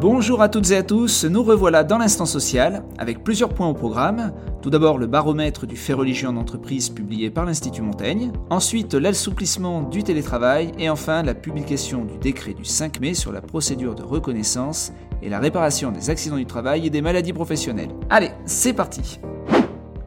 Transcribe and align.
Bonjour 0.00 0.40
à 0.40 0.48
toutes 0.48 0.70
et 0.70 0.76
à 0.78 0.82
tous, 0.82 1.26
nous 1.26 1.42
revoilà 1.42 1.84
dans 1.84 1.98
l'instant 1.98 2.24
social 2.24 2.84
avec 2.96 3.22
plusieurs 3.22 3.50
points 3.50 3.68
au 3.68 3.74
programme. 3.74 4.32
Tout 4.62 4.70
d'abord 4.70 4.96
le 4.96 5.06
baromètre 5.06 5.66
du 5.66 5.76
fait 5.76 5.92
religieux 5.92 6.26
en 6.26 6.38
entreprise 6.38 6.88
publié 6.88 7.28
par 7.28 7.44
l'Institut 7.44 7.82
Montaigne, 7.82 8.32
ensuite 8.48 8.94
l'assouplissement 8.94 9.82
du 9.82 10.02
télétravail 10.02 10.72
et 10.78 10.88
enfin 10.88 11.22
la 11.22 11.34
publication 11.34 12.06
du 12.06 12.16
décret 12.16 12.54
du 12.54 12.64
5 12.64 12.98
mai 12.98 13.12
sur 13.12 13.30
la 13.30 13.42
procédure 13.42 13.94
de 13.94 14.02
reconnaissance 14.02 14.90
et 15.20 15.28
la 15.28 15.38
réparation 15.38 15.92
des 15.92 16.08
accidents 16.08 16.38
du 16.38 16.46
travail 16.46 16.86
et 16.86 16.90
des 16.90 17.02
maladies 17.02 17.34
professionnelles. 17.34 17.90
Allez, 18.08 18.30
c'est 18.46 18.72
parti 18.72 19.20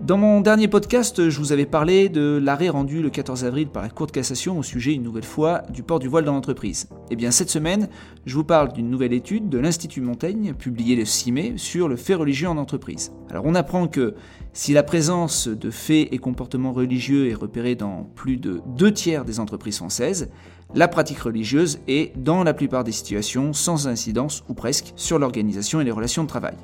dans 0.04 0.18
mon 0.18 0.42
dernier 0.42 0.68
podcast, 0.68 1.30
je 1.30 1.40
vous 1.40 1.54
avais 1.54 1.66
parlé 1.66 2.10
de 2.10 2.38
l'arrêt 2.44 2.68
rendu 2.68 3.02
le 3.02 3.10
14 3.10 3.46
avril 3.46 3.68
par 3.68 3.82
la 3.82 3.90
Cour 3.90 4.08
de 4.08 4.12
cassation 4.12 4.60
au 4.60 4.64
sujet, 4.64 4.94
une 4.94 5.04
nouvelle 5.04 5.24
fois, 5.24 5.62
du 5.70 5.82
port 5.82 6.00
du 6.00 6.10
voile 6.10 6.26
dans 6.26 6.34
l'entreprise. 6.34 6.90
Eh 7.10 7.16
bien, 7.16 7.32
cette 7.32 7.50
semaine, 7.50 7.88
je 8.26 8.36
vous 8.36 8.44
parle 8.44 8.74
d'une 8.74 8.90
nouvelle 8.90 9.14
étude 9.14 9.48
de 9.48 9.58
l'Institut 9.60 10.02
Montaigne, 10.02 10.54
publiée 10.56 10.98
le 10.98 11.06
6 11.06 11.32
mai, 11.32 11.54
sur 11.56 11.88
le 11.88 11.96
fait 11.96 12.16
religieux 12.16 12.50
en 12.50 12.58
entreprise. 12.58 13.14
Alors, 13.30 13.46
on 13.46 13.56
apprend 13.56 13.88
que 13.88 14.14
si 14.52 14.74
la 14.74 14.84
présence 14.84 15.48
de 15.48 15.72
faits 15.72 16.10
et 16.12 16.18
comportements 16.18 16.74
religieux 16.74 17.30
est 17.30 17.34
repérée 17.34 17.76
dans 17.76 18.04
plus 18.16 18.36
de 18.36 18.62
deux 18.76 18.92
tiers 18.92 19.24
des 19.24 19.40
entreprises 19.40 19.78
françaises, 19.78 20.30
la 20.76 20.90
pratique 20.90 21.20
religieuse 21.20 21.80
est, 21.88 22.12
dans 22.18 22.44
la 22.44 22.54
plupart 22.54 22.84
des 22.84 22.92
situations, 22.92 23.54
sans 23.54 23.88
incidence 23.88 24.44
ou 24.50 24.54
presque 24.54 24.92
sur 24.98 25.18
l'organisation 25.18 25.80
et 25.80 25.86
les 25.86 25.92
relations 25.92 26.24
de 26.24 26.28
travail. 26.28 26.56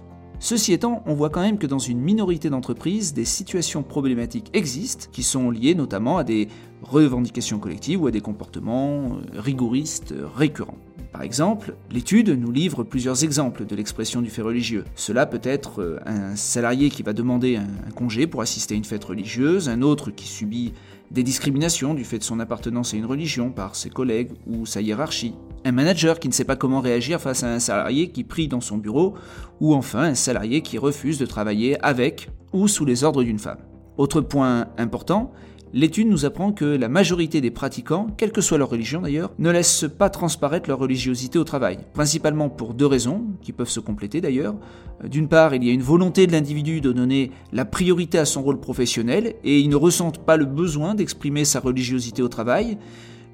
Ceci 0.41 0.71
étant, 0.71 1.03
on 1.05 1.15
voit 1.15 1.29
quand 1.29 1.41
même 1.41 1.57
que 1.57 1.67
dans 1.67 1.79
une 1.79 1.99
minorité 1.99 2.49
d'entreprises, 2.49 3.13
des 3.13 3.25
situations 3.25 3.83
problématiques 3.83 4.49
existent 4.53 5.07
qui 5.11 5.21
sont 5.21 5.51
liées 5.51 5.75
notamment 5.75 6.17
à 6.17 6.23
des 6.23 6.47
revendications 6.81 7.59
collectives 7.59 8.01
ou 8.01 8.07
à 8.07 8.11
des 8.11 8.21
comportements 8.21 9.17
euh, 9.17 9.39
rigoristes 9.41 10.13
récurrents. 10.35 10.77
Par 11.11 11.23
exemple, 11.23 11.75
l'étude 11.91 12.29
nous 12.29 12.51
livre 12.51 12.83
plusieurs 12.83 13.25
exemples 13.25 13.65
de 13.65 13.75
l'expression 13.75 14.21
du 14.21 14.29
fait 14.29 14.41
religieux. 14.41 14.85
Cela 14.95 15.25
peut 15.25 15.41
être 15.43 15.81
euh, 15.81 15.99
un 16.05 16.37
salarié 16.37 16.89
qui 16.89 17.03
va 17.03 17.11
demander 17.11 17.57
un 17.57 17.91
congé 17.91 18.25
pour 18.25 18.41
assister 18.41 18.75
à 18.75 18.77
une 18.77 18.85
fête 18.85 19.03
religieuse, 19.03 19.67
un 19.67 19.81
autre 19.81 20.09
qui 20.09 20.25
subit 20.25 20.71
des 21.11 21.23
discriminations 21.23 21.93
du 21.93 22.05
fait 22.05 22.19
de 22.19 22.23
son 22.23 22.39
appartenance 22.39 22.93
à 22.93 22.97
une 22.97 23.05
religion 23.05 23.49
par 23.49 23.75
ses 23.75 23.89
collègues 23.89 24.31
ou 24.47 24.65
sa 24.65 24.79
hiérarchie, 24.79 25.33
un 25.65 25.71
manager 25.71 26.19
qui 26.19 26.27
ne 26.27 26.33
sait 26.33 26.45
pas 26.45 26.55
comment 26.55 26.79
réagir 26.81 27.19
face 27.19 27.43
à 27.43 27.53
un 27.53 27.59
salarié 27.59 28.09
qui 28.09 28.23
prie 28.23 28.47
dans 28.47 28.61
son 28.61 28.77
bureau, 28.77 29.15
ou 29.59 29.73
enfin 29.73 30.03
un 30.03 30.15
salarié 30.15 30.61
qui 30.61 30.77
refuse 30.77 31.17
de 31.17 31.25
travailler 31.25 31.79
avec 31.83 32.29
ou 32.53 32.67
sous 32.67 32.85
les 32.85 33.03
ordres 33.03 33.23
d'une 33.23 33.39
femme. 33.39 33.59
Autre 33.97 34.21
point 34.21 34.67
important, 34.77 35.31
l'étude 35.73 36.07
nous 36.07 36.25
apprend 36.25 36.51
que 36.51 36.65
la 36.65 36.89
majorité 36.89 37.41
des 37.41 37.51
pratiquants, 37.51 38.07
quelle 38.17 38.31
que 38.31 38.41
soit 38.41 38.57
leur 38.57 38.69
religion 38.69 39.01
d'ailleurs, 39.01 39.31
ne 39.37 39.51
laissent 39.51 39.85
pas 39.97 40.09
transparaître 40.09 40.69
leur 40.69 40.79
religiosité 40.79 41.37
au 41.37 41.43
travail, 41.43 41.79
principalement 41.93 42.49
pour 42.49 42.73
deux 42.73 42.85
raisons, 42.85 43.25
qui 43.41 43.51
peuvent 43.51 43.69
se 43.69 43.79
compléter 43.79 44.21
d'ailleurs. 44.21 44.55
D'une 45.03 45.27
part, 45.27 45.53
il 45.53 45.63
y 45.63 45.69
a 45.69 45.73
une 45.73 45.81
volonté 45.81 46.27
de 46.27 46.31
l'individu 46.31 46.81
de 46.81 46.91
donner 46.91 47.31
la 47.51 47.65
priorité 47.65 48.17
à 48.17 48.25
son 48.25 48.41
rôle 48.41 48.59
professionnel, 48.59 49.35
et 49.43 49.59
ils 49.59 49.69
ne 49.69 49.75
ressentent 49.75 50.25
pas 50.25 50.37
le 50.37 50.45
besoin 50.45 50.95
d'exprimer 50.95 51.45
sa 51.45 51.59
religiosité 51.59 52.21
au 52.21 52.29
travail, 52.29 52.77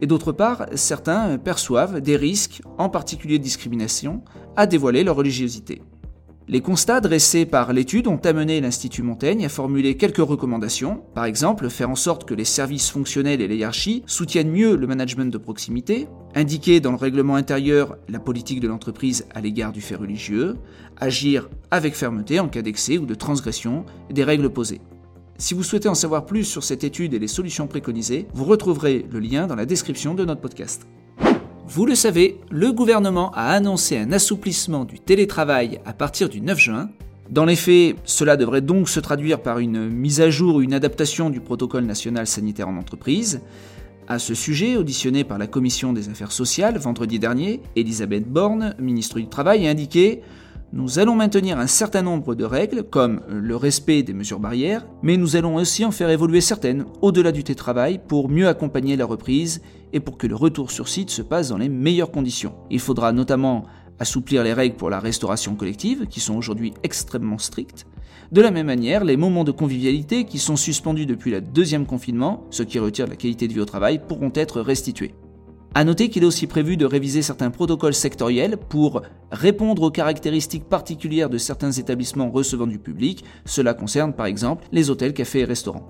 et 0.01 0.07
d'autre 0.07 0.31
part, 0.31 0.67
certains 0.75 1.37
perçoivent 1.37 2.01
des 2.01 2.17
risques, 2.17 2.61
en 2.77 2.89
particulier 2.89 3.39
de 3.39 3.43
discrimination, 3.43 4.21
à 4.55 4.67
dévoiler 4.67 5.03
leur 5.03 5.15
religiosité. 5.15 5.81
Les 6.47 6.61
constats 6.61 7.01
dressés 7.01 7.47
par 7.47 7.73
l'étude 7.73 8.05
ont 8.05 8.19
amené 8.23 8.61
l'Institut 8.61 9.01
Montaigne 9.01 9.45
à 9.45 9.49
formuler 9.49 9.97
quelques 9.97 10.17
recommandations, 10.17 11.01
par 11.15 11.25
exemple 11.25 11.71
faire 11.71 11.89
en 11.89 11.95
sorte 11.95 12.25
que 12.25 12.35
les 12.35 12.45
services 12.45 12.91
fonctionnels 12.91 13.41
et 13.41 13.47
les 13.47 13.55
hiérarchies 13.55 14.03
soutiennent 14.05 14.51
mieux 14.51 14.75
le 14.75 14.85
management 14.85 15.33
de 15.33 15.39
proximité, 15.39 16.07
indiquer 16.35 16.81
dans 16.81 16.91
le 16.91 16.97
règlement 16.97 17.33
intérieur 17.33 17.97
la 18.09 18.19
politique 18.19 18.59
de 18.59 18.67
l'entreprise 18.67 19.25
à 19.33 19.41
l'égard 19.41 19.71
du 19.71 19.81
fait 19.81 19.95
religieux, 19.95 20.57
agir 20.97 21.49
avec 21.71 21.95
fermeté 21.95 22.39
en 22.39 22.47
cas 22.47 22.61
d'excès 22.61 22.99
ou 22.99 23.07
de 23.07 23.15
transgression 23.15 23.83
des 24.11 24.23
règles 24.23 24.51
posées. 24.51 24.81
Si 25.37 25.53
vous 25.53 25.63
souhaitez 25.63 25.89
en 25.89 25.95
savoir 25.95 26.25
plus 26.25 26.45
sur 26.45 26.63
cette 26.63 26.85
étude 26.85 27.13
et 27.13 27.19
les 27.19 27.27
solutions 27.27 27.67
préconisées, 27.67 28.25
vous 28.33 28.45
retrouverez 28.45 29.05
le 29.11 29.19
lien 29.19 29.47
dans 29.47 29.55
la 29.55 29.65
description 29.65 30.13
de 30.13 30.23
notre 30.23 30.39
podcast. 30.39 30.87
Vous 31.67 31.85
le 31.85 31.93
savez, 31.93 32.39
le 32.51 32.71
gouvernement 32.71 33.31
a 33.31 33.49
annoncé 33.49 33.97
un 33.97 34.13
assouplissement 34.13 34.85
du 34.85 34.99
télétravail 34.99 35.81
à 35.83 35.91
partir 35.91 36.29
du 36.29 36.39
9 36.39 36.57
juin. 36.57 36.89
Dans 37.29 37.43
les 37.43 37.57
faits, 37.57 37.97
cela 38.05 38.37
devrait 38.37 38.61
donc 38.61 38.87
se 38.87 39.01
traduire 39.01 39.41
par 39.41 39.59
une 39.59 39.89
mise 39.89 40.21
à 40.21 40.29
jour 40.29 40.55
ou 40.55 40.61
une 40.61 40.73
adaptation 40.73 41.29
du 41.29 41.41
protocole 41.41 41.83
national 41.83 42.27
sanitaire 42.27 42.69
en 42.69 42.77
entreprise. 42.77 43.41
À 44.07 44.19
ce 44.19 44.35
sujet, 44.35 44.77
auditionnée 44.77 45.25
par 45.25 45.37
la 45.37 45.47
Commission 45.47 45.91
des 45.91 46.07
affaires 46.07 46.31
sociales 46.31 46.77
vendredi 46.77 47.19
dernier, 47.19 47.61
Elisabeth 47.75 48.25
Borne, 48.25 48.73
ministre 48.79 49.19
du 49.19 49.27
Travail, 49.27 49.67
a 49.67 49.71
indiqué 49.71 50.21
nous 50.75 50.99
allons 50.99 51.15
maintenir 51.15 51.57
un 51.57 51.67
certain 51.67 52.01
nombre 52.01 52.35
de 52.35 52.43
règles, 52.43 52.83
comme 52.83 53.21
le 53.29 53.55
respect 53.55 54.03
des 54.03 54.13
mesures 54.13 54.41
barrières, 54.41 54.85
mais 55.01 55.15
nous 55.15 55.37
allons 55.37 55.55
aussi 55.55 55.85
en 55.85 55.91
faire 55.91 56.09
évoluer 56.09 56.41
certaines, 56.41 56.83
au-delà 57.01 57.31
du 57.31 57.45
télétravail, 57.45 58.01
pour 58.05 58.27
mieux 58.27 58.49
accompagner 58.49 58.97
la 58.97 59.05
reprise 59.05 59.61
et 59.93 60.01
pour 60.01 60.17
que 60.17 60.27
le 60.27 60.35
retour 60.35 60.71
sur 60.71 60.89
site 60.89 61.11
se 61.11 61.21
passe 61.21 61.47
dans 61.47 61.57
les 61.57 61.69
meilleures 61.69 62.11
conditions. 62.11 62.55
Il 62.69 62.81
faudra 62.81 63.13
notamment 63.13 63.63
assouplir 63.99 64.43
les 64.43 64.51
règles 64.51 64.75
pour 64.75 64.89
la 64.89 64.99
restauration 64.99 65.55
collective, 65.55 66.07
qui 66.07 66.19
sont 66.19 66.35
aujourd'hui 66.35 66.73
extrêmement 66.83 67.37
strictes. 67.37 67.87
De 68.33 68.41
la 68.41 68.51
même 68.51 68.67
manière, 68.67 69.05
les 69.05 69.15
moments 69.15 69.45
de 69.45 69.51
convivialité 69.51 70.25
qui 70.25 70.39
sont 70.39 70.57
suspendus 70.57 71.05
depuis 71.05 71.31
le 71.31 71.39
deuxième 71.39 71.85
confinement, 71.85 72.43
ce 72.49 72.63
qui 72.63 72.79
retire 72.79 73.07
la 73.07 73.15
qualité 73.15 73.47
de 73.47 73.53
vie 73.53 73.61
au 73.61 73.65
travail, 73.65 74.01
pourront 74.05 74.33
être 74.35 74.59
restitués. 74.59 75.13
A 75.77 75.83
noter 75.83 76.07
qu'il 76.07 76.23
est 76.23 76.25
aussi 76.25 76.47
prévu 76.47 76.77
de 76.77 76.85
réviser 76.85 77.21
certains 77.21 77.51
protocoles 77.51 77.93
sectoriels 77.93 78.55
pour 78.55 79.01
répondre 79.29 79.81
aux 79.81 79.91
caractéristiques 79.91 80.69
particulières 80.69 81.29
de 81.29 81.37
certains 81.37 81.73
établissements 81.73 82.31
recevant 82.31 82.65
du 82.65 82.79
public. 82.79 83.25
Cela 83.43 83.73
concerne 83.73 84.13
par 84.13 84.25
exemple 84.25 84.63
les 84.71 84.89
hôtels, 84.89 85.13
cafés 85.13 85.41
et 85.41 85.43
restaurants. 85.43 85.85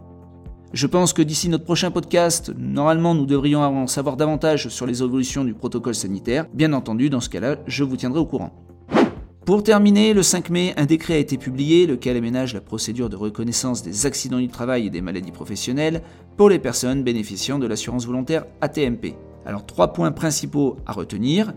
Je 0.74 0.88
pense 0.88 1.14
que 1.14 1.22
d'ici 1.22 1.50
notre 1.50 1.66
prochain 1.66 1.92
podcast, 1.92 2.52
normalement 2.58 3.14
nous 3.14 3.28
devrions 3.28 3.62
en 3.62 3.86
savoir 3.86 4.18
davantage 4.18 4.70
sur 4.70 4.88
les 4.88 5.04
évolutions 5.04 5.44
du 5.44 5.54
protocole 5.54 5.94
sanitaire. 5.94 6.48
Bien 6.52 6.74
entendu, 6.74 7.12
dans 7.12 7.22
ce 7.22 7.30
cas-là, 7.30 7.58
je 7.68 7.84
vous 7.84 7.96
tiendrai 7.96 8.20
au 8.20 8.26
courant. 8.26 8.66
Pour 9.46 9.62
terminer, 9.62 10.16
le 10.16 10.24
5 10.24 10.50
mai, 10.50 10.74
un 10.78 10.88
décret 10.88 11.14
a 11.14 11.20
été 11.20 11.38
publié, 11.38 11.86
lequel 11.86 12.18
aménage 12.18 12.56
la 12.56 12.62
procédure 12.62 13.10
de 13.10 13.16
reconnaissance 13.16 13.84
des 13.84 14.08
accidents 14.08 14.40
du 14.40 14.48
travail 14.48 14.88
et 14.88 14.90
des 14.90 15.02
maladies 15.02 15.32
professionnelles 15.32 16.02
pour 16.38 16.50
les 16.50 16.58
personnes 16.58 17.04
bénéficiant 17.04 17.60
de 17.60 17.68
l'assurance 17.68 18.08
volontaire 18.08 18.46
ATMP. 18.62 19.14
Alors 19.46 19.66
trois 19.66 19.94
points 19.94 20.12
principaux 20.12 20.78
à 20.86 20.94
retenir. 20.94 21.54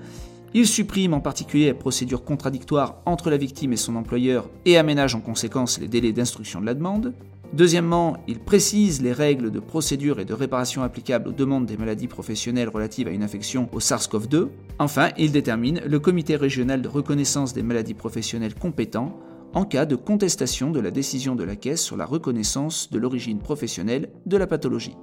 Il 0.54 0.66
supprime 0.66 1.12
en 1.12 1.20
particulier 1.20 1.66
la 1.66 1.74
procédure 1.74 2.24
contradictoire 2.24 3.02
entre 3.04 3.30
la 3.30 3.36
victime 3.36 3.72
et 3.72 3.76
son 3.76 3.96
employeur 3.96 4.48
et 4.64 4.78
aménage 4.78 5.14
en 5.14 5.20
conséquence 5.20 5.78
les 5.78 5.88
délais 5.88 6.12
d'instruction 6.12 6.60
de 6.60 6.66
la 6.66 6.74
demande. 6.74 7.12
Deuxièmement, 7.52 8.18
il 8.28 8.38
précise 8.38 9.00
les 9.00 9.12
règles 9.12 9.50
de 9.50 9.60
procédure 9.60 10.20
et 10.20 10.26
de 10.26 10.34
réparation 10.34 10.82
applicables 10.82 11.28
aux 11.28 11.32
demandes 11.32 11.64
des 11.64 11.78
maladies 11.78 12.06
professionnelles 12.06 12.68
relatives 12.68 13.08
à 13.08 13.10
une 13.10 13.22
infection 13.22 13.68
au 13.72 13.78
SARS-CoV-2. 13.78 14.48
Enfin, 14.78 15.10
il 15.16 15.32
détermine 15.32 15.80
le 15.86 15.98
comité 15.98 16.36
régional 16.36 16.82
de 16.82 16.88
reconnaissance 16.88 17.54
des 17.54 17.62
maladies 17.62 17.94
professionnelles 17.94 18.54
compétents 18.54 19.18
en 19.54 19.64
cas 19.64 19.86
de 19.86 19.96
contestation 19.96 20.70
de 20.70 20.80
la 20.80 20.90
décision 20.90 21.34
de 21.34 21.44
la 21.44 21.56
Caisse 21.56 21.82
sur 21.82 21.96
la 21.96 22.04
reconnaissance 22.04 22.90
de 22.90 22.98
l'origine 22.98 23.38
professionnelle 23.38 24.10
de 24.26 24.36
la 24.36 24.46
pathologie. 24.46 24.96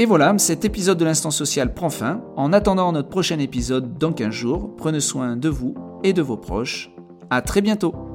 Et 0.00 0.06
voilà, 0.06 0.32
cet 0.38 0.64
épisode 0.64 0.96
de 0.96 1.04
l'instant 1.04 1.32
social 1.32 1.74
prend 1.74 1.90
fin. 1.90 2.22
En 2.36 2.52
attendant 2.52 2.92
notre 2.92 3.08
prochain 3.08 3.40
épisode 3.40 3.98
dans 3.98 4.12
15 4.12 4.30
jours, 4.30 4.70
prenez 4.76 5.00
soin 5.00 5.36
de 5.36 5.48
vous 5.48 5.74
et 6.04 6.12
de 6.12 6.22
vos 6.22 6.36
proches. 6.36 6.92
À 7.30 7.42
très 7.42 7.60
bientôt 7.60 8.07